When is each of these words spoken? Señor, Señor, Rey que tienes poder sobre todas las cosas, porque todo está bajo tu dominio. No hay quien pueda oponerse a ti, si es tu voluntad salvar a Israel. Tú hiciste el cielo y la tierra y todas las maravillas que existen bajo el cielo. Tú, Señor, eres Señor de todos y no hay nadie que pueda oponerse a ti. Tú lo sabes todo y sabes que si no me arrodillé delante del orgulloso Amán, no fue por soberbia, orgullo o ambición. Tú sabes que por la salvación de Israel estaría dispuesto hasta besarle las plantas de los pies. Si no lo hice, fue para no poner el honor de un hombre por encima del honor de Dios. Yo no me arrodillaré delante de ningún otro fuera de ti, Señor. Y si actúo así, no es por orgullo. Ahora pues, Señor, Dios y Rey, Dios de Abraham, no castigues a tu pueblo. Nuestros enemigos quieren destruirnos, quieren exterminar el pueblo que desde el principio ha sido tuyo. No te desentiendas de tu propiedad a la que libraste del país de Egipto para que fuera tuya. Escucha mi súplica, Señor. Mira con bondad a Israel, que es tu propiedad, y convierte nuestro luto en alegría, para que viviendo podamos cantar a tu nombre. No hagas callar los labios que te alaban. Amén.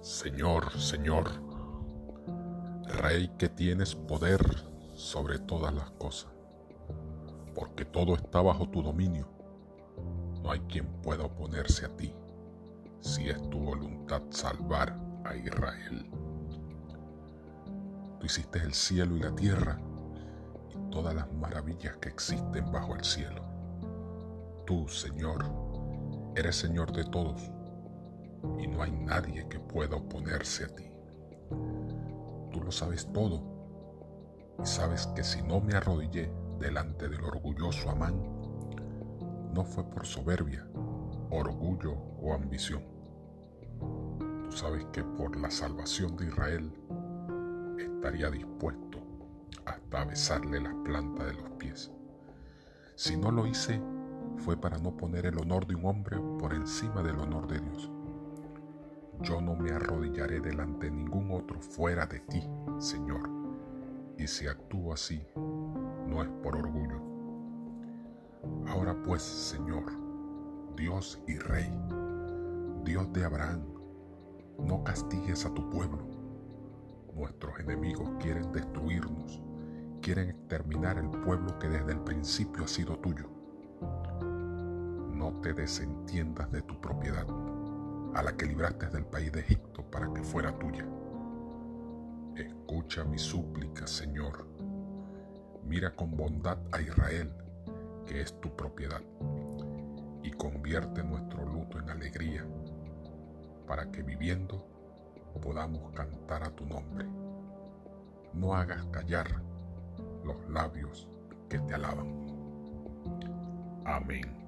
Señor, 0.00 0.72
Señor, 0.78 1.28
Rey 3.02 3.28
que 3.36 3.48
tienes 3.48 3.96
poder 3.96 4.40
sobre 4.94 5.40
todas 5.40 5.74
las 5.74 5.90
cosas, 5.90 6.30
porque 7.52 7.84
todo 7.84 8.14
está 8.14 8.40
bajo 8.40 8.68
tu 8.68 8.80
dominio. 8.80 9.28
No 10.40 10.52
hay 10.52 10.60
quien 10.60 10.86
pueda 11.02 11.24
oponerse 11.24 11.86
a 11.86 11.88
ti, 11.96 12.14
si 13.00 13.28
es 13.28 13.42
tu 13.50 13.58
voluntad 13.58 14.22
salvar 14.30 14.96
a 15.24 15.34
Israel. 15.34 16.08
Tú 18.20 18.26
hiciste 18.26 18.60
el 18.60 18.74
cielo 18.74 19.16
y 19.16 19.20
la 19.20 19.34
tierra 19.34 19.80
y 20.70 20.90
todas 20.90 21.12
las 21.12 21.30
maravillas 21.32 21.96
que 21.96 22.08
existen 22.08 22.70
bajo 22.70 22.94
el 22.94 23.04
cielo. 23.04 23.42
Tú, 24.64 24.86
Señor, 24.86 25.44
eres 26.36 26.54
Señor 26.54 26.92
de 26.92 27.04
todos 27.04 27.50
y 28.58 28.66
no 28.66 28.82
hay 28.82 28.92
nadie 28.92 29.48
que 29.48 29.58
pueda 29.58 29.96
oponerse 29.96 30.64
a 30.64 30.68
ti. 30.68 30.84
Tú 32.52 32.60
lo 32.62 32.70
sabes 32.70 33.10
todo 33.12 33.42
y 34.62 34.66
sabes 34.66 35.06
que 35.08 35.22
si 35.22 35.42
no 35.42 35.60
me 35.60 35.74
arrodillé 35.74 36.32
delante 36.58 37.08
del 37.08 37.22
orgulloso 37.22 37.90
Amán, 37.90 38.20
no 39.52 39.64
fue 39.64 39.84
por 39.84 40.06
soberbia, 40.06 40.66
orgullo 41.30 41.94
o 42.20 42.34
ambición. 42.34 42.82
Tú 44.44 44.52
sabes 44.52 44.84
que 44.92 45.02
por 45.02 45.36
la 45.36 45.50
salvación 45.50 46.16
de 46.16 46.26
Israel 46.26 46.72
estaría 47.78 48.30
dispuesto 48.30 48.98
hasta 49.64 50.04
besarle 50.04 50.60
las 50.60 50.74
plantas 50.84 51.26
de 51.26 51.34
los 51.34 51.50
pies. 51.52 51.90
Si 52.94 53.16
no 53.16 53.30
lo 53.30 53.46
hice, 53.46 53.80
fue 54.38 54.56
para 54.56 54.78
no 54.78 54.96
poner 54.96 55.26
el 55.26 55.38
honor 55.38 55.66
de 55.66 55.74
un 55.74 55.84
hombre 55.86 56.18
por 56.38 56.54
encima 56.54 57.02
del 57.02 57.18
honor 57.18 57.46
de 57.46 57.60
Dios. 57.60 57.90
Yo 59.20 59.40
no 59.40 59.56
me 59.56 59.72
arrodillaré 59.72 60.40
delante 60.40 60.86
de 60.86 60.92
ningún 60.92 61.32
otro 61.32 61.60
fuera 61.60 62.06
de 62.06 62.20
ti, 62.20 62.42
Señor. 62.78 63.28
Y 64.16 64.28
si 64.28 64.46
actúo 64.46 64.92
así, 64.92 65.20
no 66.06 66.22
es 66.22 66.28
por 66.42 66.56
orgullo. 66.56 67.00
Ahora 68.68 68.96
pues, 69.02 69.22
Señor, 69.22 69.84
Dios 70.76 71.20
y 71.26 71.36
Rey, 71.36 71.68
Dios 72.84 73.12
de 73.12 73.24
Abraham, 73.24 73.64
no 74.58 74.84
castigues 74.84 75.44
a 75.44 75.52
tu 75.52 75.68
pueblo. 75.68 76.06
Nuestros 77.16 77.58
enemigos 77.58 78.08
quieren 78.20 78.52
destruirnos, 78.52 79.42
quieren 80.00 80.30
exterminar 80.30 80.96
el 80.96 81.10
pueblo 81.10 81.58
que 81.58 81.68
desde 81.68 81.92
el 81.92 82.00
principio 82.00 82.64
ha 82.64 82.68
sido 82.68 82.96
tuyo. 82.98 83.28
No 85.12 85.32
te 85.40 85.52
desentiendas 85.52 86.52
de 86.52 86.62
tu 86.62 86.80
propiedad 86.80 87.26
a 88.14 88.22
la 88.22 88.36
que 88.36 88.46
libraste 88.46 88.86
del 88.86 89.04
país 89.04 89.32
de 89.32 89.40
Egipto 89.40 89.82
para 89.90 90.12
que 90.12 90.22
fuera 90.22 90.56
tuya. 90.58 90.86
Escucha 92.36 93.04
mi 93.04 93.18
súplica, 93.18 93.86
Señor. 93.86 94.46
Mira 95.64 95.94
con 95.94 96.16
bondad 96.16 96.58
a 96.72 96.80
Israel, 96.80 97.32
que 98.06 98.20
es 98.20 98.40
tu 98.40 98.54
propiedad, 98.56 99.02
y 100.22 100.30
convierte 100.30 101.02
nuestro 101.02 101.44
luto 101.44 101.78
en 101.78 101.90
alegría, 101.90 102.46
para 103.66 103.90
que 103.90 104.02
viviendo 104.02 104.66
podamos 105.40 105.92
cantar 105.92 106.42
a 106.42 106.50
tu 106.50 106.66
nombre. 106.66 107.06
No 108.34 108.54
hagas 108.54 108.84
callar 108.86 109.26
los 110.24 110.48
labios 110.48 111.08
que 111.48 111.58
te 111.60 111.74
alaban. 111.74 112.08
Amén. 113.84 114.47